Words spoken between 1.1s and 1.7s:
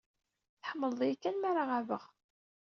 kan mi ara